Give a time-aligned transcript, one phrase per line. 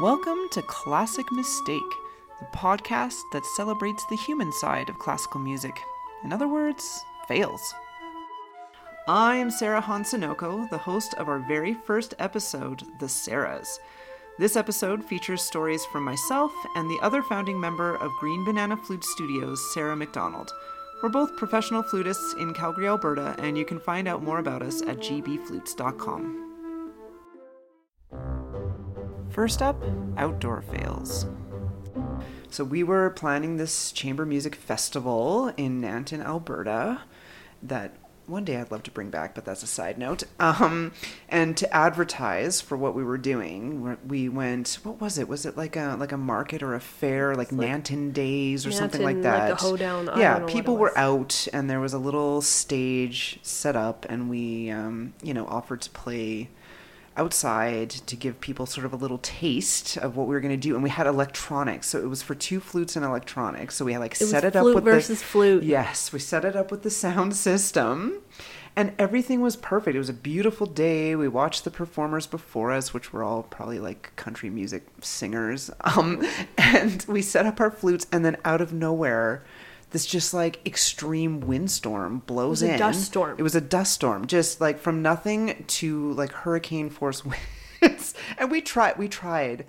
[0.00, 1.82] Welcome to Classic Mistake,
[2.40, 5.78] the podcast that celebrates the human side of classical music.
[6.24, 7.72] In other words, fails.
[9.06, 13.78] I am Sara Hahn-Scinocco, the host of our very first episode, The Sarahs.
[14.36, 19.04] This episode features stories from myself and the other founding member of Green Banana Flute
[19.04, 20.50] Studios, Sarah MacDonald.
[21.04, 24.82] We're both professional flutists in Calgary, Alberta, and you can find out more about us
[24.82, 26.43] at gbflutes.com.
[29.34, 29.82] First up,
[30.16, 31.26] outdoor fails.
[32.50, 37.00] So we were planning this chamber music festival in Nanton, Alberta,
[37.60, 40.22] that one day I'd love to bring back, but that's a side note.
[40.38, 40.92] Um,
[41.28, 44.78] and to advertise for what we were doing, we went.
[44.84, 45.26] What was it?
[45.26, 48.70] Was it like a like a market or a fair, like, like Nanton Days or
[48.70, 49.50] Nanton, something like that?
[49.50, 50.08] Like a hoedown.
[50.10, 54.70] I yeah, people were out, and there was a little stage set up, and we,
[54.70, 56.50] um, you know, offered to play
[57.16, 60.68] outside to give people sort of a little taste of what we were going to
[60.68, 63.76] do and we had electronics so it was for two flutes and electronics.
[63.76, 65.62] So we had like It set it up with the versus the flute.
[65.62, 68.20] yes we set it up with the sound system
[68.76, 69.94] and everything was perfect.
[69.94, 71.14] It was a beautiful day.
[71.14, 76.26] We watched the performers before us which were all probably like country music singers um,
[76.58, 79.44] and we set up our flutes and then out of nowhere
[79.94, 83.36] this just like extreme windstorm blows It was a in dust storm.
[83.38, 87.22] it was a dust storm just like from nothing to like hurricane force
[87.80, 89.64] winds and we tried we tried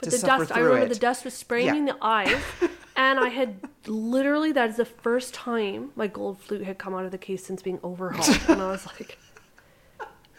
[0.00, 0.88] But the dust, I remember it.
[0.90, 1.72] the dust was spraying Yeah.
[1.72, 2.40] me in the eyes.
[2.96, 3.56] and I had
[3.86, 7.44] literally, that is the first time my gold flute had come out of the case
[7.46, 8.40] since being overhauled.
[8.48, 9.16] and I was like,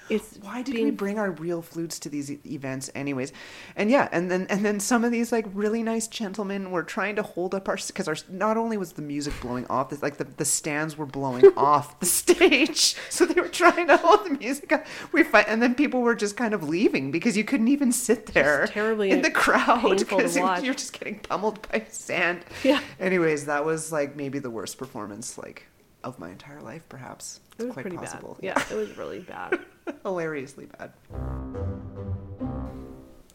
[0.09, 3.31] it's why did being we bring our real flutes to these e- events anyways?
[3.75, 7.15] And yeah and then and then some of these like really nice gentlemen were trying
[7.17, 10.17] to hold up our because our not only was the music blowing off this like
[10.17, 12.95] the, the stands were blowing off the stage.
[13.09, 14.85] So they were trying to hold the music up.
[15.11, 18.27] We fight and then people were just kind of leaving because you couldn't even sit
[18.27, 22.45] there terribly in the crowd because you're just getting pummeled by sand.
[22.63, 22.79] Yeah.
[22.99, 25.65] anyways that was like maybe the worst performance like
[26.03, 28.43] of my entire life perhaps It was quite pretty possible bad.
[28.43, 29.59] Yeah, it was really bad.
[30.03, 30.91] hilariously bad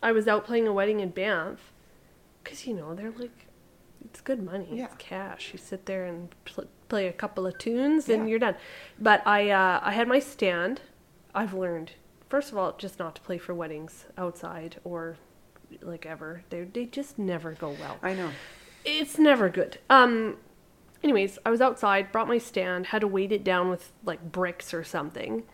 [0.02, 1.72] I was out playing a wedding in Banff
[2.42, 3.46] because, you know, they're like,
[4.04, 4.68] it's good money.
[4.70, 4.84] Yeah.
[4.84, 5.50] It's cash.
[5.54, 8.28] You sit there and pl- play a couple of tunes and Yeah.
[8.30, 8.56] you're done.
[9.00, 10.82] But I, uh, I had my stand.
[11.34, 11.92] I've learned,
[12.28, 15.16] first of all, just not to play for weddings outside or
[15.80, 16.42] like ever.
[16.50, 17.96] They they just never go well.
[18.02, 18.30] i know
[18.84, 19.78] it's never good.
[19.90, 20.36] Um
[21.04, 24.74] anyways, I was outside, brought my stand, had to weight it down with like bricks
[24.74, 25.44] or something.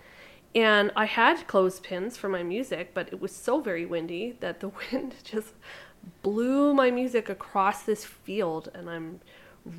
[0.55, 4.69] And I had clothespins for my music, but it was so very windy that the
[4.93, 5.53] wind just
[6.23, 9.21] blew my music across this field and I'm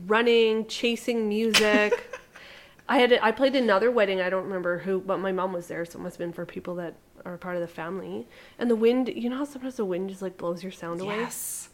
[0.06, 2.20] running, chasing music.
[2.90, 5.86] I had I played another wedding, I don't remember who, but my mom was there,
[5.86, 8.28] so it must have been for people that are part of the family.
[8.60, 11.18] And the wind, you know how sometimes the wind just like blows your sound away?
[11.18, 11.70] Yes.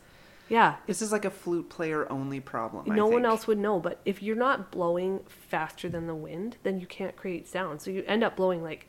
[0.49, 2.89] Yeah, This is like a flute player only problem.
[2.91, 6.57] I no one else would know but if you're not blowing faster than the wind
[6.63, 8.87] then you can't create sound so you end up blowing like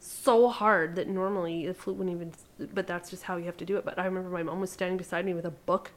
[0.00, 2.32] so hard that normally the flute wouldn't even
[2.74, 4.70] but that's just how you have to do it but i remember my mom was
[4.70, 5.90] standing beside me with a book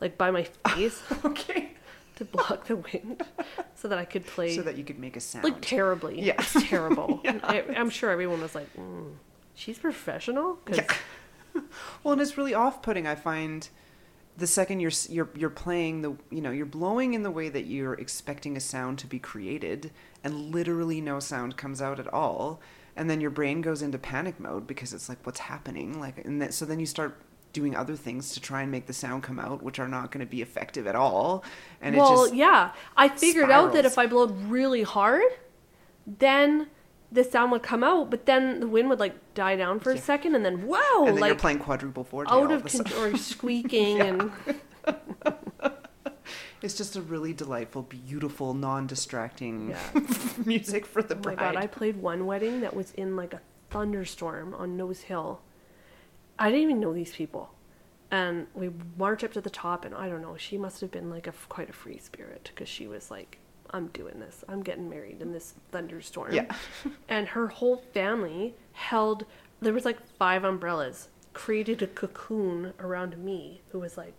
[0.00, 0.42] like by my
[0.74, 1.70] face Okay.
[2.16, 3.22] to block the wind
[3.74, 5.44] so that i could play So that you could make a sound.
[5.44, 6.34] like terribly Yeah.
[6.38, 7.38] it's terrible Yeah.
[7.42, 9.12] I, i'm sure everyone was like mm,
[9.54, 11.62] she's professional 'Cause- Yeah.
[12.02, 13.06] well, and it's really off-putting.
[13.06, 13.68] I find
[14.36, 17.66] the second you're you're you're playing the you know you're blowing in the way that
[17.66, 19.90] you're expecting a sound to be created,
[20.24, 22.60] and literally no sound comes out at all,
[22.96, 26.40] and then your brain goes into panic mode because it's like what's happening, like, and
[26.40, 27.20] then, so then you start
[27.52, 30.24] doing other things to try and make the sound come out, which are not going
[30.24, 31.44] to be effective at all,
[31.80, 32.72] and well, it just yeah.
[32.96, 35.30] I figured out that if I blowed really hard,
[36.06, 36.68] then
[37.12, 39.94] the sound would come out, but then the wind would like die down for a
[39.96, 40.00] Yeah.
[40.00, 43.16] second, and then whoa, and then like you're playing quadruple four out of control, or
[43.32, 44.32] squeaking, and
[46.62, 50.00] It's just a really delightful, beautiful, non-distracting Yeah.
[50.46, 51.38] music for the oh my bride.
[51.38, 53.40] god, I played one wedding that was in like a
[53.70, 55.40] thunderstorm on Nose Hill.
[56.38, 57.50] I didn't even know these people,
[58.12, 61.10] and we march up to the top, and I don't know, she must have been
[61.10, 63.38] like a quite a free spirit because she was like,
[63.72, 64.44] "I'm doing this.
[64.48, 66.54] I'm getting married in this thunderstorm." Yeah.
[67.08, 69.24] and her whole family held
[69.60, 74.12] there was like five umbrellas created a cocoon around me who was like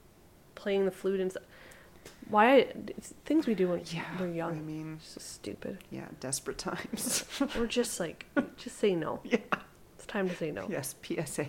[0.56, 1.44] playing the flute and stuff
[2.30, 2.68] why
[3.26, 7.26] things we do when Yeah, we're young I mean, so stupid yeah, desperate times.
[7.58, 8.26] or just like
[8.58, 9.38] just say no yeah.
[9.96, 11.46] it's time to say no Yes, PSA.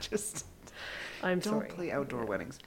[0.00, 0.46] Just
[1.22, 2.58] i'm don't sorry play outdoor weddings.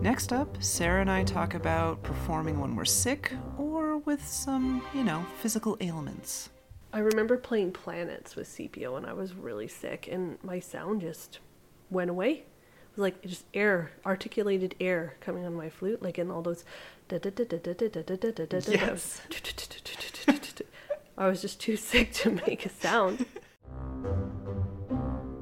[0.00, 3.32] Next up, Sarah and I talk about performing when we're sick
[4.06, 6.50] with some, you know, physical ailments.
[6.92, 11.38] i remember playing planets with cpo and i was really sick and my sound just
[11.90, 12.44] went away It
[12.96, 16.64] was like just air, articulated air coming on my flute, like in all those.
[18.68, 19.20] Yes.
[21.16, 23.24] I was just too sick to make a sound.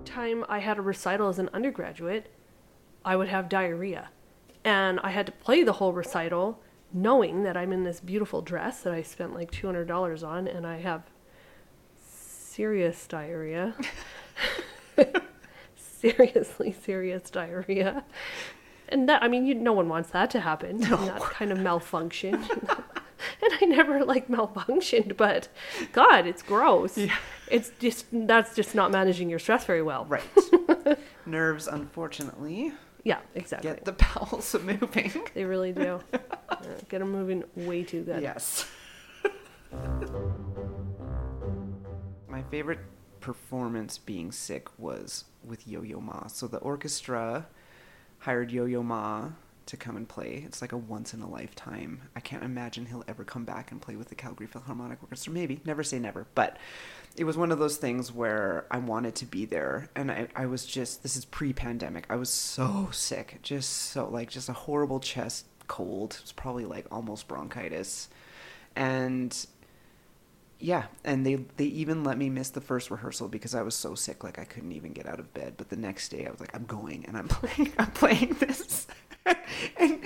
[0.05, 2.31] Time I had a recital as an undergraduate,
[3.05, 4.11] I would have diarrhea.
[4.65, 6.61] And I had to play the whole recital
[6.93, 10.79] knowing that I'm in this beautiful dress that I spent like $200 on and I
[10.79, 11.03] have
[11.97, 13.75] serious diarrhea.
[15.77, 18.05] Seriously serious diarrhea.
[18.89, 20.79] And that, I mean, you, no one wants that to happen.
[20.79, 22.35] That kind of malfunction.
[22.35, 25.49] and I never like malfunctioned, but
[25.93, 26.99] God, it's gross.
[27.49, 30.07] It's just, that's just not managing your stress very well.
[30.07, 30.25] Right.
[31.27, 32.73] Nerves, unfortunately,
[33.05, 33.71] Yeah, exactly.
[33.71, 35.13] get the bowels moving.
[35.35, 36.01] They really do.
[36.91, 38.23] Get them moving way too good.
[38.23, 38.67] Yes.
[42.29, 42.81] My favorite
[43.21, 46.27] performance being sick was with Yo Yo Ma.
[46.27, 47.47] So the orchestra
[48.19, 49.31] hired Yo Yo Ma
[49.67, 50.43] to come and play.
[50.45, 52.03] It's like a once in a lifetime.
[52.17, 55.33] I can't imagine he'll ever come back and play with the Calgary Philharmonic Orchestra.
[55.33, 56.27] Maybe, never say never.
[56.35, 56.57] But
[57.17, 59.89] it was one of those things where I wanted to be there.
[59.95, 62.07] And I, I was just, this is pre pandemic.
[62.09, 63.41] I was so sick.
[63.43, 66.15] Just so, like, just a horrible chest cold.
[66.15, 68.09] It was probably like almost bronchitis.
[68.77, 69.35] And
[70.59, 73.95] yeah, and they they even let me miss the first rehearsal because I was so
[73.95, 75.55] sick, like I couldn't even get out of bed.
[75.57, 78.87] But the next day, I was like, I'm going and I'm playing, I'm playing this.
[79.79, 80.01] and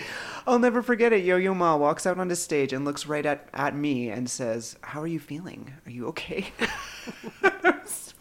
[0.47, 1.25] I'll never forget it.
[1.25, 4.77] Yo Yo Ma walks out onto stage and looks right at at me and says,
[4.83, 5.73] "How are you feeling?
[5.87, 6.47] Are you okay?"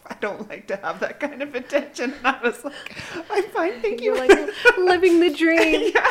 [0.06, 2.12] I don't like to have that kind of attention.
[2.12, 2.96] And I was like,
[3.30, 4.48] "I'm fine, thank you." You're like
[4.78, 5.92] living the dream.
[5.94, 6.10] yeah.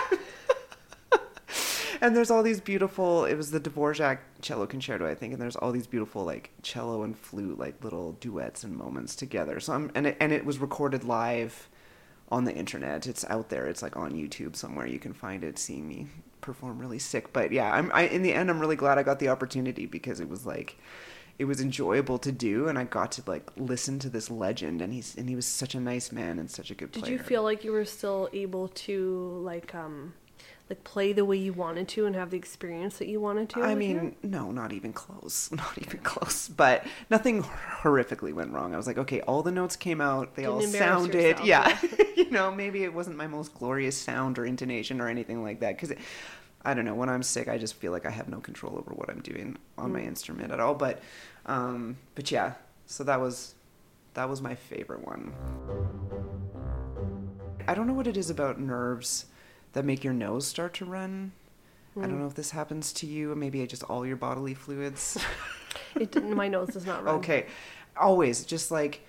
[2.01, 5.55] and there's all these beautiful it was the Dvorak cello concerto I think and there's
[5.55, 9.91] all these beautiful like cello and flute like little duets and moments together so I'm
[9.95, 11.69] and it, and it was recorded live
[12.29, 15.57] on the internet it's out there it's like on YouTube somewhere you can find it
[15.57, 16.07] seeing me
[16.41, 19.19] perform really sick but yeah I'm I in the end I'm really glad I got
[19.19, 20.77] the opportunity because it was like
[21.39, 24.93] it was enjoyable to do and I got to like listen to this legend and
[24.93, 27.43] he's and he was such a nice man and such a good Did you feel
[27.43, 30.13] like you were still able to like um
[30.69, 33.61] like play the way you wanted to and have the experience that you wanted to?
[33.61, 33.97] I with him?
[33.97, 35.51] mean, no, not even close.
[35.63, 36.47] Not even close.
[36.47, 38.73] But nothing horrifically went wrong.
[38.73, 40.35] I was like, okay, all the notes came out.
[40.35, 41.39] They Didn't all sounded.
[41.39, 41.77] yourself, Yeah.
[42.15, 45.75] you know, maybe it wasn't my most glorious sound or intonation or anything like that.
[45.77, 45.91] Because
[46.65, 46.95] I don't know.
[46.95, 49.57] When I'm sick, I just feel like I have no control over what I'm doing
[49.77, 50.75] on my instrument at all.
[50.75, 51.01] But,
[51.45, 52.53] um, but yeah.
[52.85, 53.55] So that was,
[54.13, 55.33] that was my favorite one.
[57.67, 59.25] I don't know what it is about nerves
[59.73, 61.31] that make your nose start to run.
[61.95, 63.35] I don't know if this happens to you.
[63.35, 65.17] Maybe just all your bodily fluids.
[65.95, 67.15] it didn't, my nose does not run.
[67.15, 67.45] okay,
[67.95, 69.01] always just like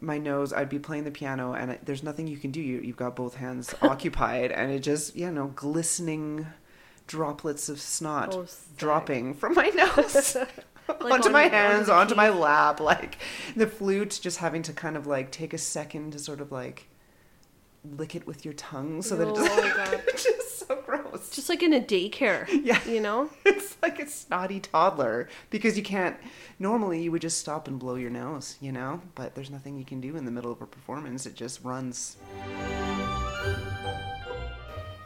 [0.00, 0.52] my nose.
[0.52, 2.60] I'd be playing the piano, and it, there's nothing you can do.
[2.60, 6.46] You you've got both hands occupied, and it just you know glistening
[7.06, 10.36] droplets of snot Oh, dropping from my nose.
[10.88, 13.18] Like onto on- my hands, onto my lap, like
[13.56, 16.86] the flute, just having to kind of like take a second to sort of like
[17.84, 20.06] lick it with your tongue so that it Oh, doesn't.
[20.12, 21.30] Just so gross.
[21.30, 22.46] Just like in a daycare.
[22.64, 22.80] Yeah.
[22.84, 23.30] You know?
[23.44, 26.16] It's like a snotty toddler because you can't.
[26.60, 29.02] Normally, you would just stop and blow your nose, you know?
[29.16, 31.26] But there's nothing you can do in the middle of a performance.
[31.26, 32.16] It just runs.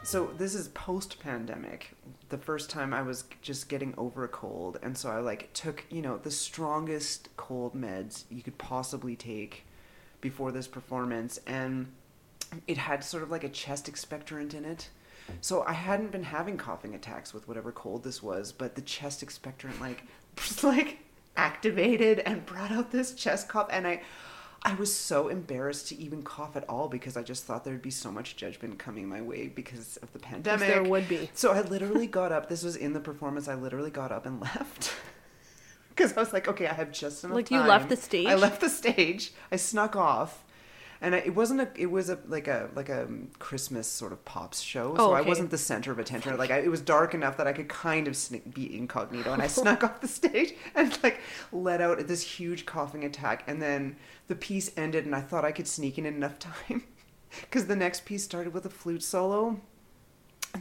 [0.03, 1.91] So, this is post pandemic.
[2.29, 4.79] The first time I was just getting over a cold.
[4.81, 9.65] And so I like took, you know, the strongest cold meds you could possibly take
[10.19, 11.39] before this performance.
[11.45, 11.91] And
[12.67, 14.89] it had sort of like a chest expectorant in it.
[15.39, 19.25] So I hadn't been having coughing attacks with whatever cold this was, but the chest
[19.25, 20.03] expectorant like
[20.63, 20.99] like
[21.37, 24.01] activated and brought out this chest cough and I
[24.63, 27.89] I was so embarrassed to even cough at all because I just thought there'd be
[27.89, 30.67] so much judgment coming my way because of the pandemic.
[30.67, 31.29] there would be.
[31.33, 32.47] So I literally got up.
[32.47, 33.47] This was in the performance.
[33.47, 34.93] I literally got up and left.
[35.89, 38.25] Because I was like, okay, I have just enough Like, you left the stage?
[38.25, 39.33] I left the stage.
[39.51, 40.41] I snuck off,
[41.01, 41.69] and I, it wasn't a.
[41.75, 43.07] It was a like a like a
[43.39, 44.91] Christmas sort of pops show.
[44.93, 46.37] Oh, so Oh, I wasn't the center of attention.
[46.37, 49.41] Like I, it was dark enough that I could kind of sneak, be incognito, and
[49.41, 51.19] I snuck off the stage and like
[51.51, 53.95] let out this huge coughing attack, and then
[54.27, 56.83] the piece ended, and I thought I could sneak in enough time
[57.41, 59.59] because the next piece started with a flute solo,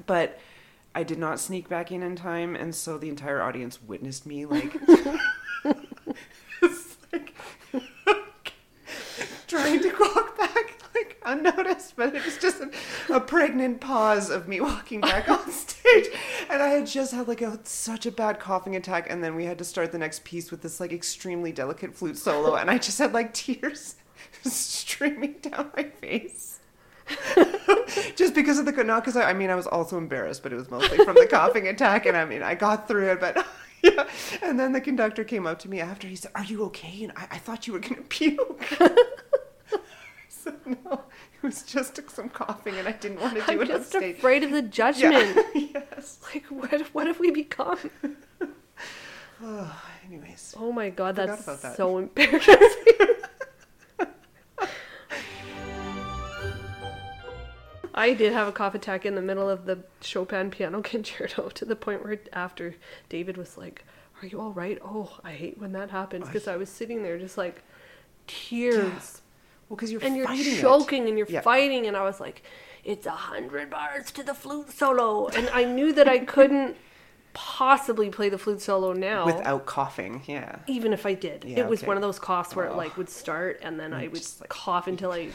[0.06, 0.38] but.
[0.92, 4.44] I did not sneak back in in time, and so the entire audience witnessed me
[4.44, 4.74] like,
[6.62, 7.32] it's like
[9.46, 12.70] trying to walk back like unnoticed, but it was just a,
[13.14, 16.06] a pregnant pause of me walking back on stage,
[16.48, 19.44] and I had just had like a such a bad coughing attack, and then we
[19.44, 22.78] had to start the next piece with this like extremely delicate flute solo, and I
[22.78, 23.96] just had like tears
[24.42, 26.58] streaming down my face.
[28.16, 30.56] just because of the not because I, I mean I was also embarrassed, but it
[30.56, 33.46] was mostly from the coughing attack, and I mean I got through it, but.
[33.82, 34.06] Yeah.
[34.42, 36.06] And then the conductor came up to me after.
[36.06, 38.62] He said, "Are you okay?" And I, I thought you were gonna puke.
[40.66, 41.02] "No,
[41.34, 43.90] it was just some coughing, and I didn't want to do I'm it on just
[43.90, 45.36] stage." afraid of the judgment.
[45.54, 45.66] Yeah.
[46.00, 46.18] yes.
[46.32, 47.78] Like, what, what have we become?
[49.42, 50.54] Oh, anyways.
[50.58, 51.76] Oh my god, that's that.
[51.76, 52.56] so embarrassing.
[57.94, 61.64] I did have a cough attack in the middle of the Chopin piano concerto to
[61.64, 62.74] the point where after
[63.08, 63.84] David was like,
[64.22, 64.78] Are you all right?
[64.82, 67.62] Oh, I hate when that happens because I was sitting there just like
[68.26, 69.22] tears.
[69.70, 70.60] Well, because you're And you're fighting it.
[70.60, 71.40] choking and you're Yeah.
[71.42, 72.42] fighting, and I was like,
[72.82, 75.28] It's a hundred bars to the flute solo.
[75.28, 76.76] And I knew that I couldn't
[77.34, 80.22] possibly play the flute solo now without coughing.
[80.26, 80.56] Yeah.
[80.66, 81.44] even if I did.
[81.44, 81.86] Yeah, it was okay.
[81.88, 82.76] one of those coughs where it Oh.
[82.76, 85.28] like would start and then I mm, would just, like- cough until I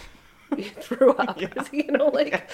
[0.82, 1.39] threw up.
[1.72, 2.50] You know, like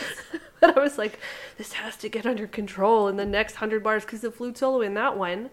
[0.59, 1.17] but I was like,
[1.57, 4.81] this has to get under control in the next hundred bars because the flute solo
[4.81, 5.50] in that one,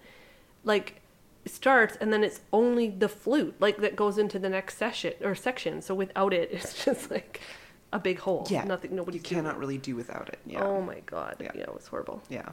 [0.64, 1.00] like
[1.48, 5.34] starts and then it's only the flute like that goes into the next session or
[5.34, 5.82] section.
[5.82, 7.40] So without it, it's just like
[7.92, 8.46] a big hole.
[8.50, 8.64] Yeah.
[8.64, 8.94] nothing.
[8.94, 9.58] nobody You cannot it.
[9.58, 10.38] really do without it.
[10.46, 10.62] Yeah.
[10.62, 11.36] Oh my god.
[11.40, 11.50] Yeah.
[11.54, 11.62] Yeah.
[11.62, 12.22] it was horrible.
[12.28, 12.48] Yeah.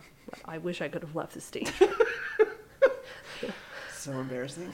[0.45, 1.71] I wish I could have left the stage.
[3.91, 4.71] So embarrassing.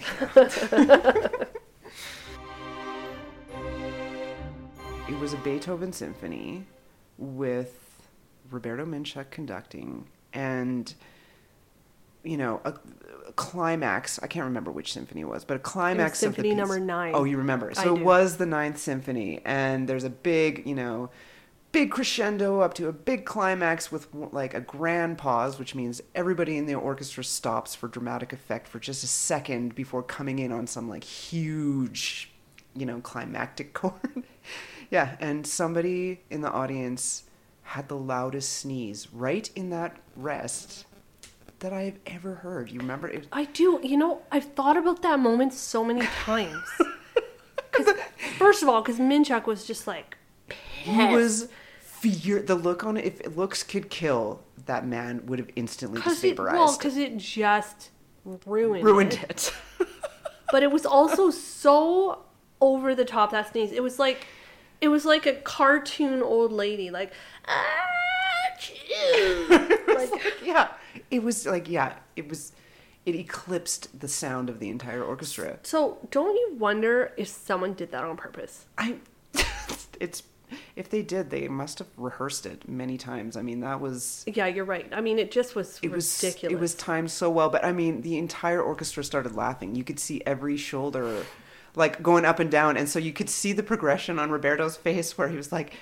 [5.08, 6.66] it was a Beethoven symphony
[7.18, 8.10] with
[8.50, 10.94] Roberto Minczuk conducting and
[12.24, 12.74] you know a,
[13.28, 16.56] a climax i can't remember which symphony it was but a climax of the Symphony
[16.56, 17.14] number nine.
[17.16, 17.74] oh you remember.
[17.74, 21.10] So it was the ninth symphony and there's a big you know
[21.72, 26.58] big crescendo up to a big climax with like a grand pause which means everybody
[26.58, 30.68] in the orchestra stops for dramatic effect for just a second before coming in on
[30.68, 32.32] some like huge
[32.76, 34.24] you know climactic chord.
[34.90, 37.24] Yeah and somebody in the audience
[37.64, 40.86] had the loudest sneeze right in that rest
[41.62, 42.70] that I've ever heard.
[42.70, 43.28] You remember it?
[43.32, 43.80] I do.
[43.82, 46.68] You know, I've thought about that moment so many times.
[48.38, 50.18] first of all, because Minczuk was just like,
[50.84, 51.48] He was
[51.80, 52.42] fear.
[52.42, 53.06] The look on it.
[53.06, 56.58] If it looks could kill, that man would have instantly just because it, vaporized.
[56.58, 57.92] well, because it just
[58.46, 59.54] ruined ruined it.
[59.80, 59.88] it.
[60.52, 62.24] But it was also so
[62.60, 63.72] over the top that sneeze.
[63.72, 64.28] It was like,
[64.82, 67.14] it was like a cartoon old lady, like,
[67.48, 67.62] ah,
[68.60, 70.68] "Achoo!" like, yeah,
[71.12, 72.54] it was like yeah, it was.
[73.04, 75.58] It eclipsed the sound of the entire orchestra.
[75.64, 78.66] so don't you wonder if someone did that on purpose?
[78.78, 78.98] I.
[80.00, 80.22] it's
[80.76, 83.38] if they did, they must have rehearsed it many times.
[83.38, 84.88] I mean, that was Yeah, you're right.
[84.92, 86.54] I mean, it just was it was ridiculous.
[86.54, 90.00] it was timed so well but i mean the entire orchestra started laughing you could
[90.00, 91.26] see every shoulder
[91.76, 95.18] like going up and down and so you could see the progression on roberto's face
[95.18, 95.74] where he was like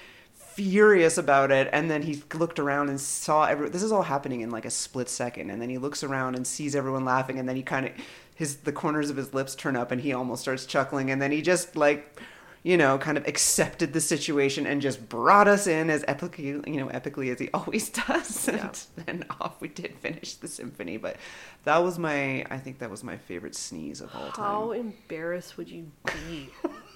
[0.59, 4.41] furious about it and then he looked around and saw every this is all happening
[4.41, 7.47] in like a split second and then he looks around and sees everyone laughing and
[7.47, 7.93] then he kind of
[8.35, 11.31] his the corners of his lips turn up and he almost starts chuckling and then
[11.31, 12.19] he just like
[12.61, 16.77] you know, kind of accepted the situation and just brought us in as epically, you
[16.77, 18.49] know, epically as he always does.
[18.49, 20.97] And then off we did finish the symphony.
[20.97, 21.15] But
[21.63, 24.45] that was my, I think that was my favorite sneeze of all time.
[24.45, 26.49] How embarrassed would you be?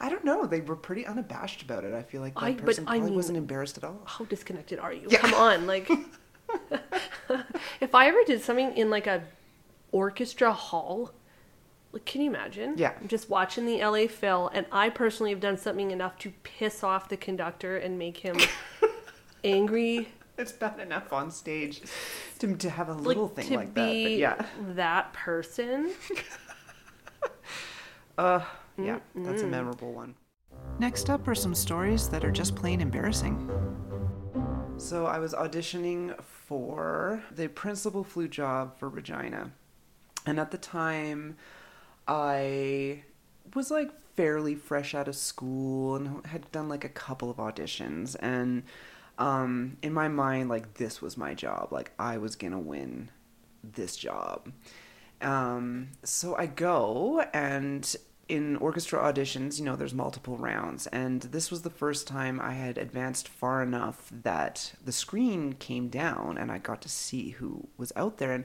[0.00, 0.46] I don't know.
[0.46, 1.94] They were pretty unabashed about it.
[1.94, 4.00] I feel like that I- person I probably mean- wasn't embarrassed at all.
[4.06, 5.06] How disconnected are you?
[5.08, 5.18] Yeah.
[5.18, 5.88] Come on, like
[7.80, 9.22] if I ever did something in like a
[9.92, 11.12] orchestra hall,
[11.92, 12.74] like can you imagine?
[12.76, 12.92] Yeah.
[13.00, 16.82] I'm just watching the LA Phil and I personally have done something enough to piss
[16.84, 18.36] off the conductor and make him
[19.44, 20.08] angry.
[20.36, 21.80] It's bad enough on stage
[22.40, 23.94] to, to have a Like little thing to like that.
[23.94, 24.44] Yeah.
[24.74, 25.90] that person.
[28.18, 28.40] Uh,
[28.78, 30.14] yeah, that's a memorable one.
[30.78, 33.50] Next up are some stories that are just plain embarrassing.
[34.76, 39.52] So I was auditioning for the principal flute job for Regina.
[40.26, 41.36] And at the time,
[42.08, 43.04] I
[43.54, 48.16] was like fairly fresh out of school and had done like a couple of auditions.
[48.18, 48.64] And
[49.18, 51.68] um, in my mind, like this was my job.
[51.70, 53.10] Like I was gonna win
[53.62, 54.52] this job.
[55.20, 57.94] Um, so I go and
[58.28, 62.52] in orchestra auditions, you know, there's multiple rounds, and this was the first time I
[62.52, 67.68] had advanced far enough that the screen came down and I got to see who
[67.76, 68.32] was out there.
[68.32, 68.44] And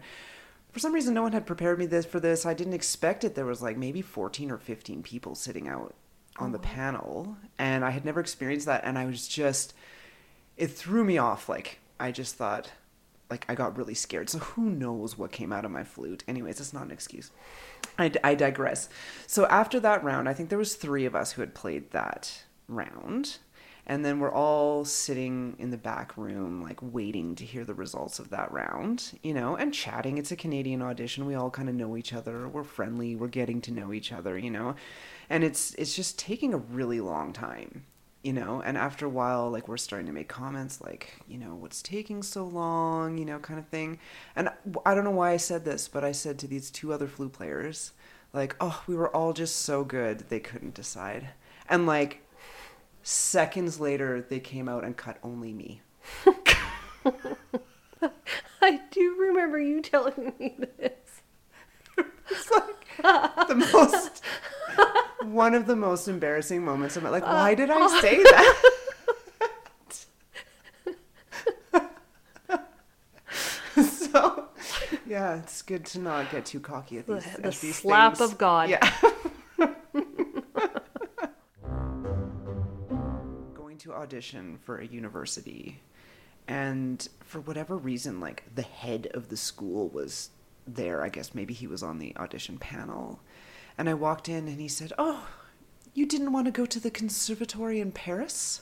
[0.71, 2.45] for some reason, no one had prepared me this for this.
[2.45, 3.35] I didn't expect it.
[3.35, 5.95] There was like maybe 14 or 15 people sitting out
[6.37, 8.83] on the oh, panel, and I had never experienced that.
[8.83, 9.73] And I was just,
[10.57, 11.47] it threw me off.
[11.47, 12.71] Like I just thought,
[13.29, 14.29] like I got really scared.
[14.29, 16.23] So who knows what came out of my flute?
[16.27, 17.31] Anyways, it's not an excuse.
[17.99, 18.89] I, I digress.
[19.27, 22.43] So after that round, I think there was three of us who had played that
[22.67, 23.37] round,
[23.89, 28.19] And then we're all sitting in the back room, like waiting to hear the results
[28.19, 30.19] of that round, you know, and chatting.
[30.19, 31.25] It's a Canadian audition.
[31.25, 32.47] We all kind of know each other.
[32.47, 33.15] We're friendly.
[33.15, 34.75] We're getting to know each other, you know,
[35.27, 37.83] and it's it's just taking a really long time,
[38.23, 38.61] you know.
[38.63, 42.23] And after a while, like we're starting to make comments like, you know, what's taking
[42.23, 43.99] so long, you know, kind of thing.
[44.35, 44.49] And
[44.85, 47.33] I don't know why I said this, but I said to these two other flute
[47.33, 47.93] players,
[48.33, 51.29] like, oh, we were all just so good they couldn't decide,
[51.67, 52.21] and like
[53.03, 55.81] Seconds later, they came out and cut only me.
[58.61, 61.21] I do remember you telling me this.
[62.29, 64.08] it's like the most,
[65.31, 67.23] one of the most embarrassing moments of my like.
[67.23, 68.63] Why uh, did I say that?
[73.83, 74.47] so,
[75.07, 78.31] yeah, it's good to not get too cocky at these, The at these slap things.
[78.31, 78.69] of God.
[78.69, 78.91] Yeah.
[83.53, 85.81] Going to audition for a university,
[86.47, 90.29] and for whatever reason, like the head of the school was
[90.67, 91.03] there.
[91.03, 93.19] I guess maybe he was on the audition panel.
[93.79, 95.25] And I walked in and he said, Oh,
[95.93, 98.61] you didn't want to go to the conservatory in Paris?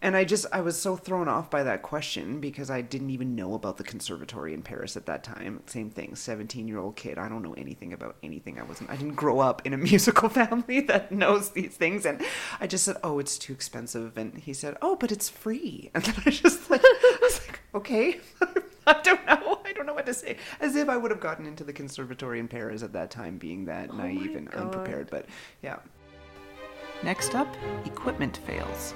[0.00, 3.36] And I just, I was so thrown off by that question because I didn't even
[3.36, 5.62] know about the conservatory in Paris at that time.
[5.66, 7.18] Same thing, 17 year old kid.
[7.18, 8.58] I don't know anything about anything.
[8.58, 12.06] I wasn't, I didn't grow up in a musical family that knows these things.
[12.06, 12.22] And
[12.58, 14.16] I just said, oh, it's too expensive.
[14.16, 15.90] And he said, oh, but it's free.
[15.94, 18.18] And then I just like, I was like, okay.
[18.86, 19.51] I don't know.
[20.02, 20.64] I don't know what to say.
[20.64, 23.64] As if I would have gotten into the conservatory in Paris at that time, being
[23.66, 24.62] that naive and God.
[24.62, 25.10] unprepared.
[25.10, 25.26] But
[25.62, 25.78] yeah.
[27.02, 27.48] Next up,
[27.84, 28.94] equipment fails.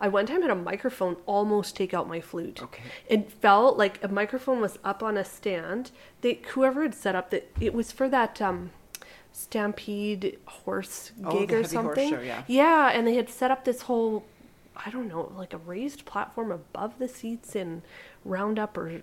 [0.00, 2.62] I one time had a microphone almost take out my flute.
[2.62, 2.82] Okay.
[3.08, 5.90] It felt like a microphone was up on a stand.
[6.20, 8.70] They whoever had set up that it was for that um
[9.32, 12.10] Stampede horse Oh, gig the or heavy horse something.
[12.10, 12.42] show, yeah.
[12.46, 14.24] Yeah, and they had set up this whole
[14.84, 17.82] I don't know, like a raised platform above the seats in
[18.24, 19.02] Roundup or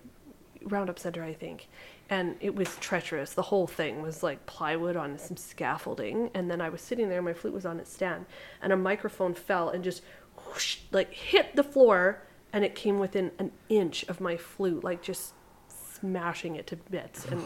[0.62, 1.68] Roundup Center, I think.
[2.08, 3.34] And it was treacherous.
[3.34, 6.30] The whole thing was like plywood on some scaffolding.
[6.34, 8.26] And then I was sitting there, my flute was on its stand,
[8.62, 10.02] and a microphone fell and just
[10.46, 12.22] whoosh, like hit the floor.
[12.52, 15.34] And it came within an inch of my flute, like just
[15.68, 17.26] smashing it to bits.
[17.26, 17.42] And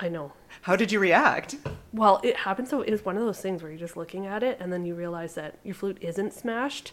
[0.00, 0.32] I know.
[0.62, 1.56] How did you react?
[1.92, 4.42] Well, it happened so it was one of those things where you're just looking at
[4.42, 6.92] it and then you realize that your flute isn't smashed.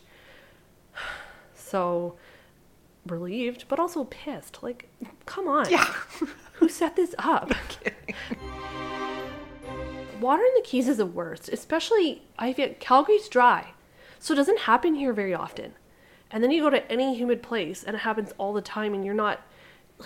[1.57, 2.15] So
[3.07, 4.61] relieved, but also pissed.
[4.61, 4.87] Like,
[5.25, 5.69] come on.
[5.69, 5.83] Yeah.
[6.53, 7.51] Who set this up?
[10.21, 13.73] Water in the Keys is the worst, especially I feel Calgary's dry.
[14.19, 15.73] So it doesn't happen here very often.
[16.31, 19.03] And then you go to any humid place and it happens all the time and
[19.05, 19.41] you're not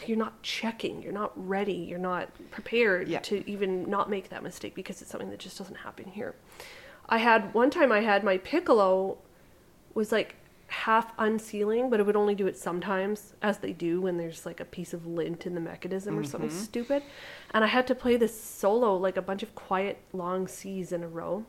[0.05, 3.19] you're not checking, you're not ready, you're not prepared Yeah.
[3.21, 6.35] to even not make that mistake because it's something that just doesn't happen here.
[7.07, 9.17] I had one time I had my piccolo
[9.95, 10.35] was like
[10.69, 14.59] half unsealing, but it would only do it sometimes, as they do when there's like
[14.59, 16.59] a piece of lint in the mechanism or something mm-hmm.
[16.59, 17.03] stupid.
[17.53, 21.03] And I had to play this solo, like a bunch of quiet, long C's in
[21.03, 21.45] a row.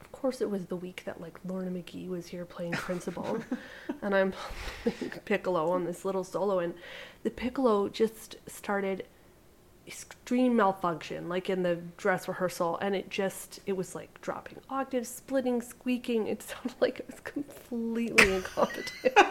[0.00, 3.38] Of course, it was the week that like Lorna McGhee was here playing principal,
[4.02, 4.32] and I'm
[4.82, 6.74] playing piccolo on this little solo, and
[7.22, 9.04] the piccolo just started
[9.86, 15.08] extreme malfunction like in the dress rehearsal and it just it was like dropping octaves
[15.08, 16.26] splitting squeaking.
[16.26, 18.90] It sounded like it was completely incompetent.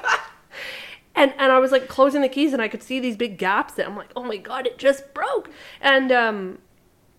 [1.17, 3.79] And and i was like closing the keys and i could see these big gaps
[3.79, 5.49] and i'm like oh my god it just broke.
[5.79, 6.59] And um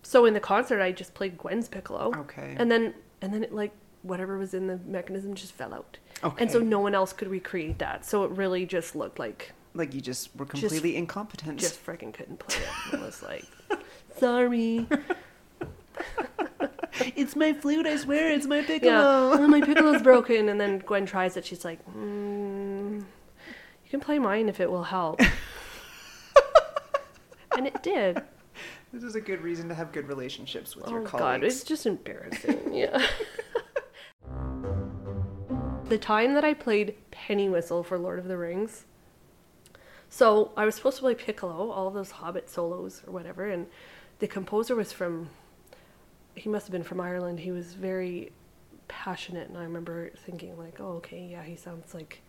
[0.03, 2.13] so in the concert i just played gwen's piccolo.
[2.15, 2.55] Okay.
[2.59, 3.73] and then and then it like
[4.03, 5.99] whatever was in the mechanism just fell out.
[6.23, 6.43] Okay.
[6.43, 8.05] and so no one else could recreate that.
[8.05, 11.61] So it really just looked like Like you just were completely incompetent.
[11.61, 12.95] just freaking couldn't play it.
[12.95, 13.45] I was like,
[14.19, 14.87] sorry.
[17.15, 18.93] it's my flute, I swear, it's my piccolo.
[18.93, 19.03] Yeah,
[19.39, 20.49] oh, my piccolo's broken.
[20.49, 21.45] And then Gwen tries it.
[21.45, 25.21] She's like, mm, you can play mine if it will help.
[27.57, 28.23] and it did.
[28.93, 31.85] This is a good reason to have good relationships with Oh your god, it's just
[31.85, 32.73] embarrassing.
[32.73, 33.07] Yeah.
[35.89, 38.87] the time that I played Penny Whistle for Lord of the Rings.
[40.17, 43.67] So I was supposed to play piccolo, all those Hobbit solos or whatever, and
[44.19, 45.29] the composer was from.
[46.35, 47.41] He must have been from Ireland.
[47.41, 48.33] He was very
[48.89, 52.23] passionate, and I remember thinking like, "Oh, okay, yeah, he sounds like."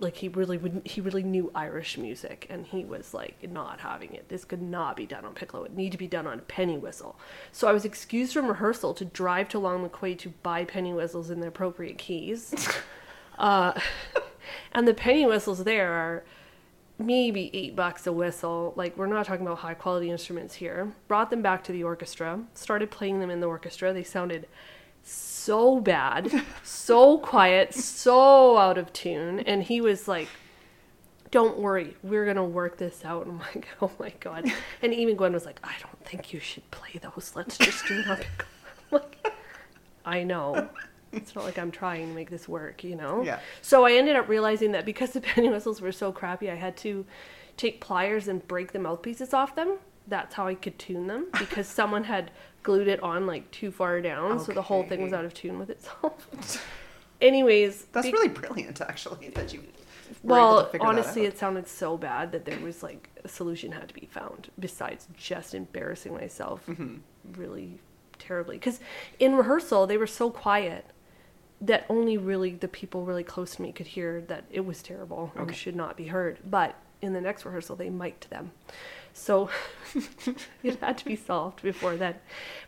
[0.00, 4.12] like he really would he really knew Irish music and he was like not having
[4.12, 4.28] it.
[4.28, 5.64] This could not be done on piccolo.
[5.64, 7.16] It need to be done on penny whistle.
[7.52, 11.30] So I was excused from rehearsal to drive to Long McQuade to buy penny whistles
[11.30, 12.68] in the appropriate keys.
[13.38, 13.80] uh,
[14.72, 16.24] and the penny whistles there are
[16.98, 18.72] maybe eight bucks a whistle.
[18.76, 20.92] Like we're not talking about high quality instruments here.
[21.06, 22.40] Brought them back to the orchestra.
[22.54, 23.92] Started playing them in the orchestra.
[23.92, 24.48] They sounded
[25.02, 26.30] so bad,
[26.62, 29.40] so quiet, so out of tune.
[29.40, 30.28] And he was like,
[31.30, 33.26] Don't worry, we're to work this out.
[33.26, 34.50] And I'm like, Oh my God.
[34.82, 37.32] And even Gwen was like, I don't think you should play those.
[37.34, 38.18] Let's just do it on.
[38.92, 39.32] I'm like,
[40.04, 40.68] I know.
[41.12, 43.22] It's not like I'm trying to make this work, you know?
[43.22, 43.38] Yeah.
[43.62, 46.76] So I ended up realizing that because the penny whistles were so crappy, I had
[46.78, 47.06] to
[47.56, 49.78] take pliers and break the mouthpieces off them.
[50.06, 52.30] That's how I could tune them because someone had
[52.62, 55.58] glued it on like too far down, so the whole thing was out of tune
[55.58, 56.64] with itself.
[57.20, 59.64] Anyways, That's be- really brilliant, actually, that you.
[60.22, 63.72] well, to figure that honestly, it sounded so bad that there was like a solution
[63.72, 66.96] had to be found besides just embarrassing myself Mm-hmm.
[67.40, 67.80] really
[68.18, 68.56] terribly.
[68.56, 68.78] Because
[69.18, 70.84] in rehearsal, they were so quiet
[71.60, 75.32] that only really the people really close to me could hear that it was terrible
[75.34, 75.54] and Okay.
[75.54, 76.38] should not be heard.
[76.48, 78.52] But in the next rehearsal, they mic'd them.
[79.12, 79.50] So
[80.62, 82.14] it had to be solved before then.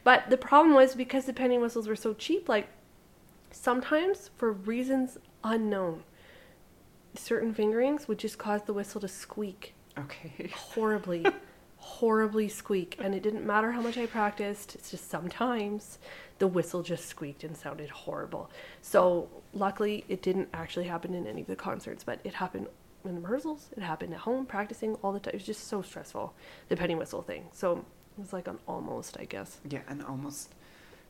[0.03, 2.69] But the problem was because the penny whistles were so cheap, like
[3.53, 6.03] sometimes for reasons unknown,
[7.15, 10.51] certain fingerings would just cause the whistle to squeak Okay.
[10.55, 11.27] horribly,
[11.81, 12.97] horribly squeak.
[13.01, 15.99] And it didn't matter how much I practiced, it's just sometimes
[16.39, 18.51] the whistle just squeaked and sounded horrible.
[18.83, 22.69] So luckily, it didn't actually happen in any of the concerts, but it happened
[23.05, 25.33] in the rehearsals, it happened at home, practicing all the time.
[25.33, 26.35] It was just so stressful,
[26.69, 27.49] the penny whistle thing.
[27.53, 27.85] So it
[28.21, 29.59] was like an almost, I guess.
[29.69, 30.55] Yeah, an almost.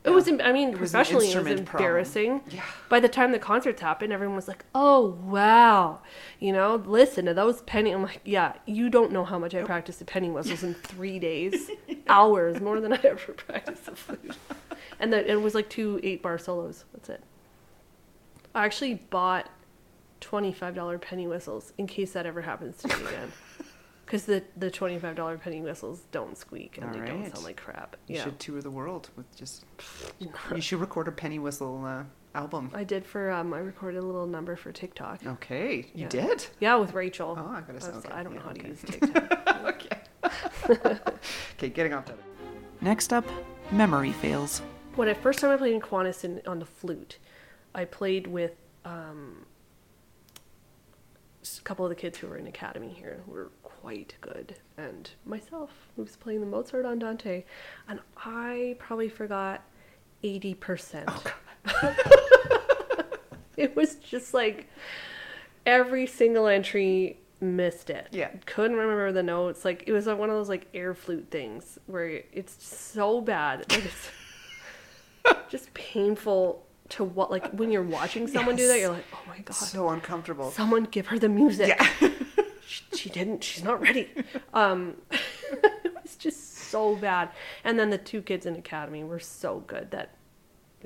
[0.02, 2.40] It was, I mean, It was professionally, it was embarrassing.
[2.48, 2.62] Yeah.
[2.88, 5.98] By the time the concerts happened, everyone was like, "Oh wow,
[6.38, 9.62] you know, listen to those penny." I'm like, "Yeah, you don't know how much I
[9.62, 11.70] practiced the penny whistles in three days,
[12.08, 14.36] hours more than I ever practiced the flute."
[14.98, 16.84] And that it was like two eight-bar solos.
[16.92, 17.22] That's it.
[18.54, 19.48] I actually bought
[20.20, 23.32] twenty-five dollar penny whistles in case that ever happens to me again.
[24.11, 27.96] Because the, the twenty-five dollar penny whistles don't squeak and they don't sound like crap.
[28.09, 28.25] You yeah.
[28.25, 29.64] should tour the world with just.
[30.18, 32.03] you should record a penny whistle uh,
[32.35, 32.73] album.
[32.75, 35.25] I did for um, I recorded a little number for TikTok.
[35.25, 36.09] Okay, you Yeah.
[36.09, 36.46] did.
[36.59, 37.37] Yeah, with Rachel.
[37.38, 38.62] Oh, I gotta say, That's- okay, I don't know yeah, how okay.
[38.62, 39.64] to use TikTok.
[40.75, 40.99] okay.
[41.55, 42.18] okay, getting off that.
[42.81, 43.25] Next up,
[43.70, 44.61] memory fails.
[44.96, 47.18] when I first time I played in Kiwanis in, on the flute,
[47.77, 49.46] I played with um,
[51.42, 53.51] s- a couple of the kids who were in academy here who were
[53.83, 57.45] quite good, and myself who was playing the Mozart Andante,
[57.88, 59.62] and I probably forgot
[60.23, 61.09] eighty percent.
[61.09, 61.95] Oh,
[63.57, 64.69] it was just like
[65.66, 68.09] every single entry missed it.
[68.11, 68.31] Yeah.
[68.47, 69.64] Couldn't remember the notes.
[69.64, 73.61] Like it was like one of those like air flute things where it's so bad
[73.61, 74.11] that it's
[75.49, 79.38] just painful to what like when you're watching someone do that you're like, "Oh my
[79.38, 79.55] god.
[79.55, 80.51] So uncomfortable.
[80.51, 81.69] Someone give her the music."
[82.01, 82.11] Yeah.
[82.70, 83.42] She, she didn't.
[83.42, 84.09] She's not ready.
[84.54, 87.30] Um it was just so bad.
[87.64, 90.14] And then the two kids in academy were so good that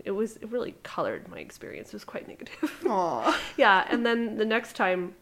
[0.04, 1.88] it was it really colored my experience.
[1.88, 2.72] It was quite negative.
[2.88, 3.40] Aw.
[3.56, 5.14] yeah, and then the next time,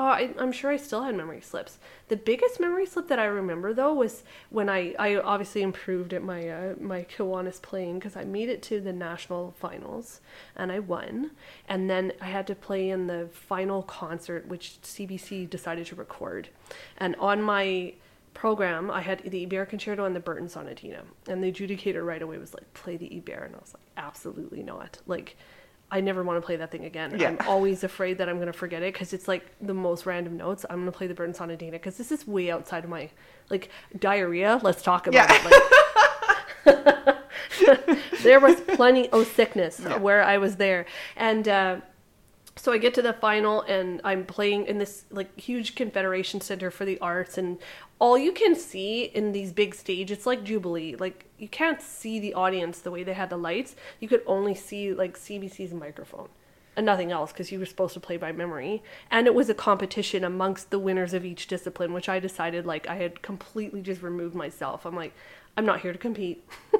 [0.00, 1.76] oh, I, I'm sure I still had memory slips.
[2.08, 6.22] The biggest memory slip that I remember though was when I, I obviously improved at
[6.22, 10.20] my uh, my Kiwanis playing because I made it to the national finals
[10.56, 11.32] and I won,
[11.68, 16.48] and then I had to play in the final concert which CBC decided to record,
[16.96, 17.92] and on my
[18.32, 21.02] program, I had the Ibert Concerto and the Burton Sonatina.
[21.26, 23.46] And the adjudicator right away was like, play the Ibert.
[23.46, 24.98] And I was like, absolutely not.
[25.06, 25.36] Like,
[25.92, 27.18] I never want to play that thing again.
[27.18, 27.28] Yeah.
[27.28, 30.36] I'm always afraid that I'm going to forget it because it's like the most random
[30.36, 30.64] notes.
[30.70, 33.10] I'm going to play the Burton Sonatina because this is way outside of my,
[33.50, 34.60] like, diarrhea.
[34.62, 35.48] Let's talk about Yeah.
[35.48, 35.62] it.
[36.66, 37.18] Like,
[38.22, 40.86] there was plenty of sickness where I was there.
[41.16, 41.76] And, uh,
[42.56, 46.70] so I get to the final and I'm playing in this like huge confederation center
[46.70, 47.56] for the arts and
[48.00, 52.18] all you can see in these big stage it's like Jubilee like you can't see
[52.18, 56.28] the audience the way they had the lights you could only see like CBC's microphone
[56.76, 59.54] and nothing else because you were supposed to play by memory and it was a
[59.54, 64.02] competition amongst the winners of each discipline which I decided like I had completely just
[64.02, 65.12] removed myself I'm like
[65.56, 66.48] I'm not here to compete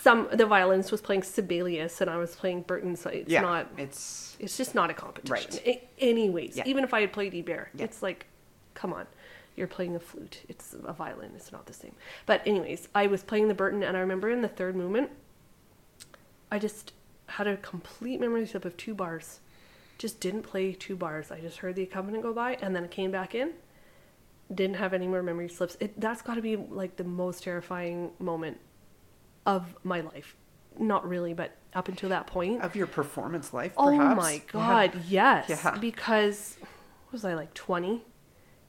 [0.00, 3.40] some the violinist was playing Sibelius and I was playing Burton so it's yeah.
[3.40, 4.36] not It's.
[4.40, 5.50] it's just not a competition.
[5.52, 5.62] Right.
[5.66, 6.62] A- anyways, Yeah.
[6.66, 7.84] even if I had played Ibert, Yeah.
[7.84, 8.26] it's like,
[8.74, 9.06] come on,
[9.56, 10.42] you're playing a flute.
[10.48, 11.32] It's a violin.
[11.36, 11.94] It's not the same.
[12.26, 15.10] But anyways, I was playing the Burton, and I remember in the third movement,
[16.50, 16.92] I just
[17.26, 19.40] had a complete memory slip of two bars.
[19.98, 21.30] Just didn't play two bars.
[21.30, 23.52] I just heard the accompaniment go by, and then it came back in.
[24.52, 25.76] Didn't have any more memory slips.
[25.80, 28.58] It, that's got to be like the most terrifying moment
[29.46, 30.36] of my life.
[30.78, 32.60] Not really, but up until that point.
[32.62, 34.16] Of your performance life, Oh perhaps?
[34.20, 34.40] my Yeah.
[34.48, 35.48] god, yes.
[35.48, 35.78] Yeah.
[35.78, 36.56] Because
[37.12, 38.04] was I like 20?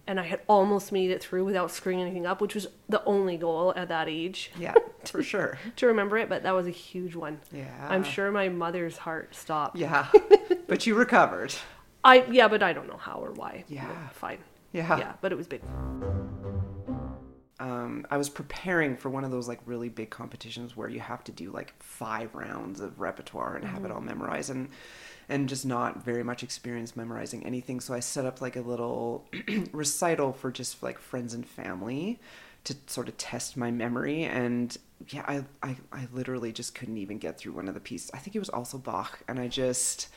[0.08, 3.38] And I had almost made it through without screwing anything up, which was the only
[3.38, 4.74] goal at that age Yeah,
[5.06, 5.58] for sure.
[5.78, 6.30] to remember it.
[6.30, 7.40] But that was a huge one.
[7.52, 7.88] Yeah.
[7.90, 9.78] I'm sure my mother's heart stopped.
[9.78, 10.08] Yeah.
[10.68, 11.54] but you recovered.
[12.04, 13.66] I yeah, but I don't know how or why.
[13.68, 13.88] Yeah.
[13.88, 14.38] But fine.
[14.74, 14.98] Yeah.
[14.98, 15.62] Yeah, but it was big.
[17.60, 21.24] Um, I was preparing for one of those like really big competitions where you have
[21.26, 24.70] to do like five rounds of repertoire and have it all memorized and
[25.28, 27.80] and just not very much experience memorizing anything.
[27.80, 29.26] So I set up like a little
[29.72, 32.20] recital for just like friends and family
[32.66, 34.76] to sort of test my memory and
[35.10, 38.12] yeah I, I I literally just couldn't even get through one of the pieces.
[38.14, 40.10] I think it was also Bach and I just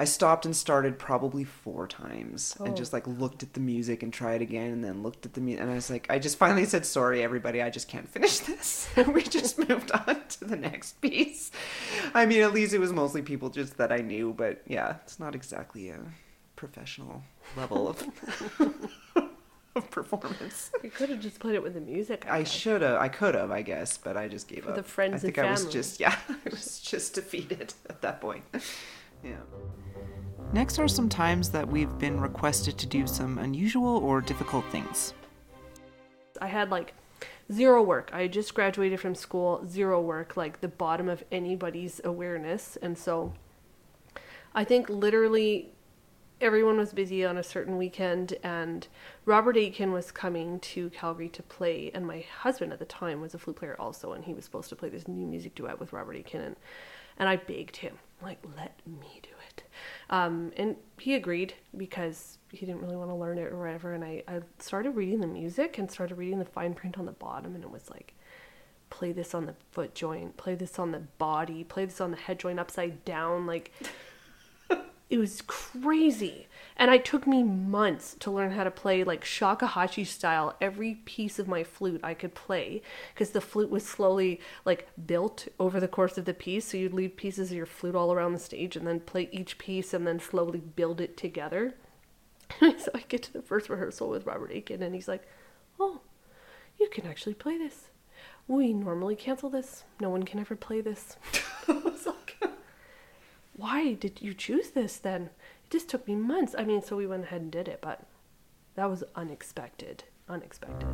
[0.00, 2.74] I stopped and started probably four times and Oh.
[2.74, 5.60] just like looked at the music and tried again and then looked at the music
[5.62, 8.88] and I was like I just finally said sorry everybody I just can't finish this
[8.96, 11.50] and we just moved on to the next piece.
[12.14, 15.18] I mean at least it was mostly people just that I knew but yeah it's
[15.18, 15.98] not exactly a
[16.54, 17.22] professional
[17.56, 18.02] level of
[19.76, 20.70] of performance.
[20.82, 22.24] You could have just played it with the music.
[22.28, 22.50] I guess.
[22.52, 24.76] should have I could have I guess but I just gave For up.
[24.76, 28.20] the friends I and think I was just yeah I was just defeated at that
[28.20, 28.44] point.
[29.22, 29.40] Yeah.
[30.52, 35.12] Next are some times that we've been requested to do some unusual or difficult things.
[36.40, 36.94] I had like
[37.52, 38.10] zero work.
[38.12, 42.76] I had just graduated from school, zero work, like the bottom of anybody's awareness.
[42.80, 43.34] And so
[44.54, 45.72] I think literally
[46.40, 48.86] everyone was busy on a certain weekend, and
[49.24, 51.90] Robert Aitken was coming to Calgary to play.
[51.92, 54.68] And my husband at the time was a flute player also, and he was supposed
[54.68, 56.40] to play this new music duet with Robert Aitken.
[56.40, 56.56] And,
[57.18, 59.62] and I begged him, like, let me do it.
[60.10, 63.92] Um, and he agreed because he didn't really want to learn it or whatever.
[63.92, 67.12] And I, I started reading the music and started reading the fine print on the
[67.12, 68.14] bottom, and it was like,
[68.90, 72.16] play this on the foot joint, play this on the body, play this on the
[72.16, 73.46] head joint upside down.
[73.46, 73.72] Like,
[75.10, 76.47] it was crazy.
[76.78, 81.40] And it took me months to learn how to play like shakuhachi style every piece
[81.40, 85.88] of my flute I could play because the flute was slowly like built over the
[85.88, 86.66] course of the piece.
[86.66, 89.58] So you'd leave pieces of your flute all around the stage and then play each
[89.58, 91.74] piece and then slowly build it together.
[92.60, 95.26] so I get to the first rehearsal with Robert Aitken and he's like,
[95.80, 96.00] "Oh,
[96.78, 97.88] you can actually play this.
[98.46, 99.82] We normally cancel this.
[100.00, 101.16] No one can ever play this."
[101.68, 102.18] I was like,
[103.58, 105.30] why did you choose this then?
[105.70, 106.54] Just took me months.
[106.56, 108.02] I mean, so we went ahead and did it, but
[108.74, 110.04] that was unexpected.
[110.28, 110.88] Unexpected.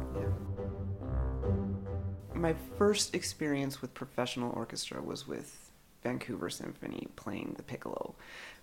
[2.34, 5.70] my first experience with professional orchestra was with
[6.02, 8.14] Vancouver Symphony playing the piccolo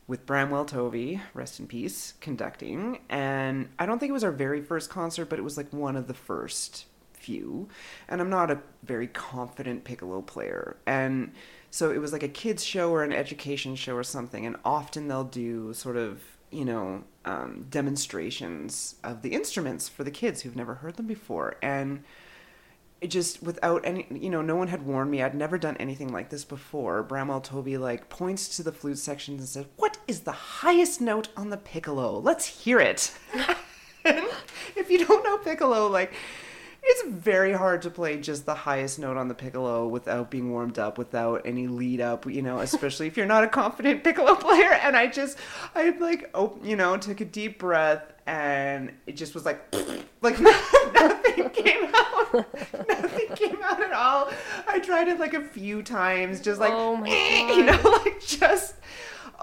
[0.08, 3.00] with Bramwell Tovey, rest in peace, conducting.
[3.10, 5.96] And I don't think it was our very first concert, but it was like one
[5.96, 6.86] of the first
[7.22, 7.70] few.
[8.08, 10.78] And I'm not a very confident piccolo player.
[10.86, 11.34] And
[11.70, 14.46] so it was like a kids show or an education show or something.
[14.46, 20.12] And often they'll do sort of, you know, um, demonstrations of the instruments for the
[20.12, 21.56] kids who've never heard them before.
[21.62, 22.04] And
[23.02, 26.14] it just without any you know no one had warned me i'd never done anything
[26.14, 30.22] like this before bramwell tovey like points to the flute sections and says what is
[30.22, 33.12] the highest note on the piccolo let's hear it
[34.06, 36.14] if you don't know piccolo like
[36.84, 40.80] it's very hard to play just the highest note on the piccolo without being warmed
[40.80, 44.72] up without any lead up you know especially if you're not a confident piccolo player.
[44.74, 45.38] And i just
[45.76, 49.64] i like oh you know took a deep breath and it just was like
[50.22, 50.40] like
[50.94, 52.34] nothing came out.
[52.88, 54.30] Nothing came out at all.
[54.68, 58.76] I tried it like a few times just like Oh you know like just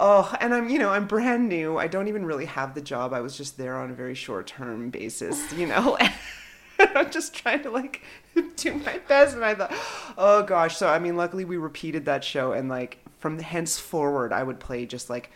[0.01, 1.77] oh and i'm you know i'm brand new.
[1.77, 3.13] I don't even really have the job.
[3.13, 5.99] I was just there on a very short term basis you know
[6.95, 8.03] I'm just trying to like
[8.57, 9.73] do my best, and I thought,
[10.17, 10.77] oh gosh.
[10.77, 14.87] So I mean, luckily we repeated that show, and like from henceforward, I would play
[14.87, 15.31] just like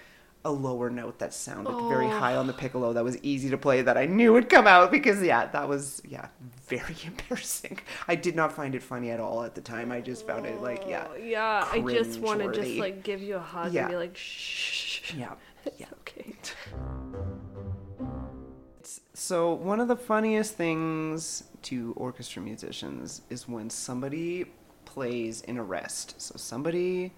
[0.44, 2.10] a lower note that sounded very oh.
[2.18, 4.90] high on the piccolo that was easy to play that I knew would come out
[4.90, 6.28] because yeah, that was yeah
[6.66, 7.78] very embarrassing.
[8.08, 9.92] I did not find it funny at all at the time.
[9.92, 13.22] I just found it like yeah, Oh, yeah, I just want to just like give
[13.22, 13.82] you a hug Yeah.
[13.82, 15.14] and be like, shh.
[15.14, 15.34] yeah.
[15.78, 16.34] Yeah, okay.
[19.24, 24.46] So one of the funniest things to orchestra musicians is when somebody
[24.84, 26.20] plays in a rest.
[26.20, 27.12] So somebody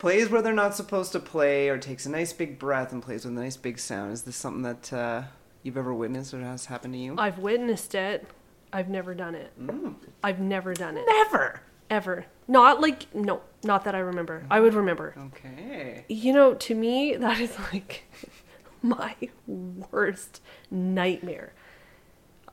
[0.00, 3.24] plays where they're not supposed to play, or takes a nice big breath and plays
[3.24, 4.12] with a nice big sound.
[4.12, 5.22] Is this something that uh,
[5.62, 7.14] you've ever witnessed or has happened to you?
[7.18, 8.26] I've witnessed it.
[8.72, 9.52] I've never done it.
[9.56, 9.94] Mm.
[10.24, 11.04] I've never done it.
[11.06, 11.60] Never.
[11.88, 12.26] Ever.
[12.48, 14.44] Not like, no, not that I remember.
[14.50, 15.14] I would remember.
[15.26, 16.04] Okay.
[16.08, 18.10] You know, to me, that is like
[18.96, 19.14] my
[19.46, 21.52] worst nightmare.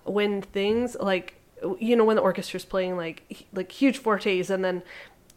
[0.03, 1.35] When things like,
[1.79, 4.81] you know, when the orchestra's playing like like huge fortes and then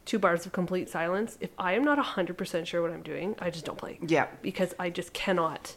[0.04, 1.37] two bars of complete silence.
[1.40, 4.26] If I am not hundred percent sure what I'm doing, I just don't play Yeah.
[4.42, 5.74] because I just cannot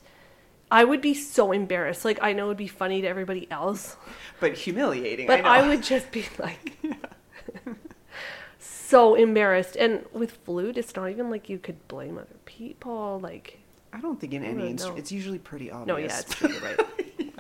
[0.69, 2.03] I would be so embarrassed.
[2.03, 3.95] Like I know it would be funny to everybody else,
[4.39, 5.27] But humiliating.
[5.27, 6.77] but I, I, would just be like
[8.60, 9.75] so embarrassed.
[9.77, 13.19] And with flute, it's not even like you could blame other people.
[13.21, 13.60] Like
[13.93, 15.88] I don't think in any instrument it's usually pretty obvious.
[15.88, 16.50] no, yeah, it's true.
[16.50, 16.80] You're right.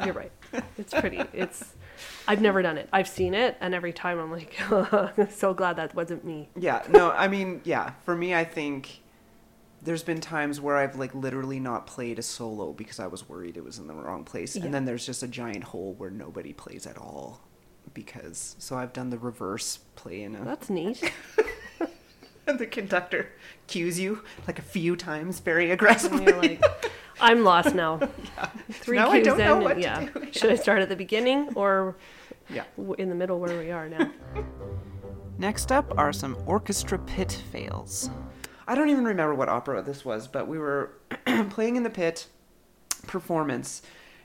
[0.05, 0.31] You're right.
[0.77, 1.21] It's pretty.
[1.33, 1.73] It's.
[2.27, 2.87] I've never done it.
[2.93, 4.55] I've seen it, and every time I'm like,
[5.31, 6.49] so glad that wasn't me.
[6.55, 9.01] Yeah, no, I mean, yeah, for me, I think
[9.81, 13.57] there's been times where I've like literally not played a solo because I was worried
[13.57, 14.65] it was in the wrong place, Yeah.
[14.65, 17.41] and then there's just a giant hole where nobody plays at all
[17.93, 21.11] because so I've done the reverse play in a That's neat.
[22.47, 23.29] and the conductor
[23.67, 26.25] cues you like a few times very And aggressively.
[26.25, 26.63] you're like,
[27.19, 27.99] I'm lost now.
[28.37, 28.49] yeah.
[28.71, 30.05] Three Now I cues in, yeah.
[30.05, 30.31] do.
[30.31, 31.95] Should I start at the beginning or
[32.49, 32.63] yeah.
[32.97, 34.11] in the middle where we are now?
[35.37, 38.09] Next up are some orchestra pit fails.
[38.67, 40.93] I don't even remember what opera this was, but we were
[41.49, 42.27] playing in the pit
[43.05, 43.81] performance.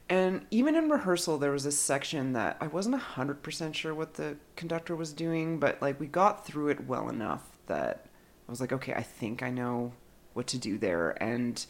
[0.08, 4.37] And even in rehearsal, there was a section that I wasn't 100% sure what the
[4.56, 8.06] conductor was doing, but like we got through it well enough that
[8.52, 9.92] was like, okay, I think I know
[10.34, 11.10] what to do there.
[11.22, 11.64] And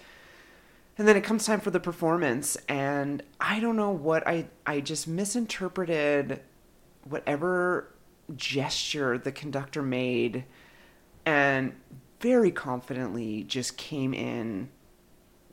[0.99, 4.81] and then it comes time for the performance, and I don't know what I I
[4.81, 6.41] just misinterpreted
[7.09, 7.89] whatever
[8.37, 10.45] gesture the conductor made
[11.27, 11.73] and
[12.21, 14.69] very confidently just came in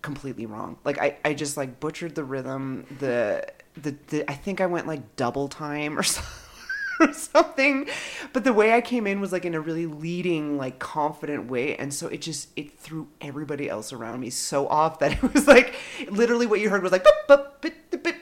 [0.01, 0.77] completely wrong.
[0.83, 2.85] Like I, I just like butchered the rhythm.
[2.99, 6.21] The, the the I think I went like double time or so,
[7.09, 7.87] or something.
[8.33, 11.75] But the way I came in was like in a really leading, like confident way,
[11.75, 15.47] and so it just it threw everybody else around me so off that it was
[15.47, 15.75] like
[16.09, 18.15] literally what you heard was like "Bup, bup, bit, bit, bit,"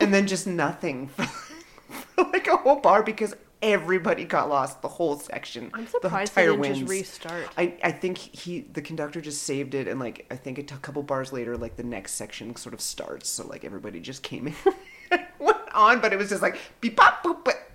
[0.00, 4.88] and then just nothing for, for like a whole bar because everybody got lost the
[4.88, 5.70] whole section.
[5.74, 7.48] I'm the surprised they entire didn't just restart.
[7.56, 9.86] I, I think he the conductor just saved it.
[9.88, 12.80] And like I think a t- couple bars later like the next section sort of
[12.80, 13.28] starts.
[13.28, 14.54] So like everybody just came in
[15.38, 16.00] went on.
[16.00, 17.69] But it was just like beep bop boop but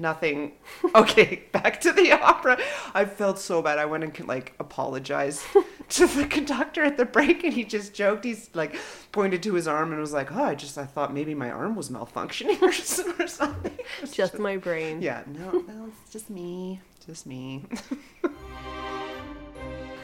[0.00, 0.52] nothing
[0.94, 2.58] okay back to the opera
[2.94, 5.42] I felt so bad I went and like apologized
[5.90, 8.76] to the conductor at the break and he just joked he's like
[9.12, 11.76] pointed to his arm and was like oh I just I thought maybe my arm
[11.76, 12.68] was malfunctioning or,
[13.22, 15.02] or something was Just my brain.
[15.02, 16.80] yeah, no, no, it's just me.
[17.06, 17.64] Just me.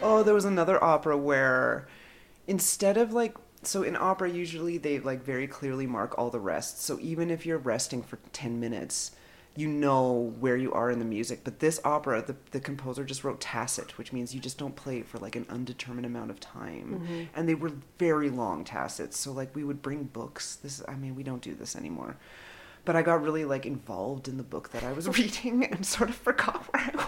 [0.02, 1.88] oh, there was another opera where
[2.46, 6.84] instead of like so in opera usually they like very clearly mark all the rests.
[6.84, 9.12] So even if you're resting for 10 minutes,
[9.54, 11.40] you know where you are in the music.
[11.44, 14.98] But this opera, the, the composer just wrote tacet, which means you just don't play
[14.98, 17.00] it for like an undetermined amount of time.
[17.02, 17.22] Mm-hmm.
[17.34, 19.18] And they were very long tacets.
[19.18, 20.56] So like we would bring books.
[20.56, 22.16] This I mean, we don't do this anymore
[22.84, 26.10] but I got really like involved in the book that I was reading and sort
[26.10, 27.06] of forgot where I was,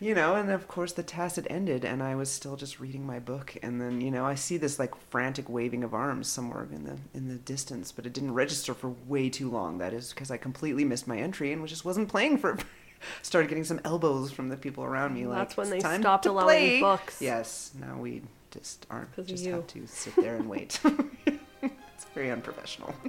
[0.00, 0.34] you know.
[0.34, 3.56] And of course, the tacet ended, and I was still just reading my book.
[3.62, 6.96] And then, you know, I see this like frantic waving of arms somewhere in the
[7.14, 9.78] in the distance, but it didn't register for way too long.
[9.78, 12.58] That is because I completely missed my entry and was just wasn't playing for.
[13.22, 15.26] Started getting some elbows from the people around me.
[15.26, 17.22] Like That's when "It's they stopped to allowing play." books.
[17.22, 20.78] Yes, now we just aren't Just have to sit there and wait.
[21.62, 22.94] it's very unprofessional.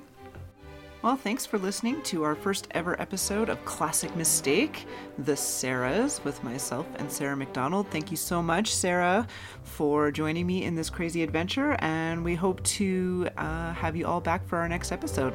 [1.02, 4.86] Well, thanks for listening to our first ever episode of Classic Mistake,
[5.18, 7.88] The Sarahs, with myself and Sarah MacDonald.
[7.90, 9.26] Thank you so much, Sarah,
[9.64, 14.22] for joining me in this crazy adventure, and we hope to uh, have you all
[14.22, 15.34] back for our next episode.